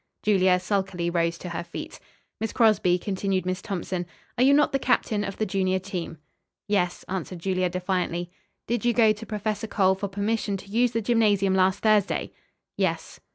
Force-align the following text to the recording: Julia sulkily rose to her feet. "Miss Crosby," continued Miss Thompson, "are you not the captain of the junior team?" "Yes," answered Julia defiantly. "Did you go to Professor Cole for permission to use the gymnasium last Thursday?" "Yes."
Julia 0.23 0.59
sulkily 0.59 1.11
rose 1.11 1.37
to 1.37 1.49
her 1.49 1.63
feet. 1.63 1.99
"Miss 2.39 2.51
Crosby," 2.51 2.97
continued 2.97 3.45
Miss 3.45 3.61
Thompson, 3.61 4.07
"are 4.35 4.43
you 4.43 4.51
not 4.51 4.71
the 4.71 4.79
captain 4.79 5.23
of 5.23 5.37
the 5.37 5.45
junior 5.45 5.77
team?" 5.77 6.17
"Yes," 6.67 7.05
answered 7.07 7.37
Julia 7.37 7.69
defiantly. 7.69 8.31
"Did 8.65 8.83
you 8.83 8.93
go 8.93 9.13
to 9.13 9.25
Professor 9.27 9.67
Cole 9.67 9.93
for 9.93 10.07
permission 10.07 10.57
to 10.57 10.69
use 10.71 10.93
the 10.93 11.01
gymnasium 11.01 11.53
last 11.53 11.81
Thursday?" 11.81 12.31
"Yes." 12.77 13.19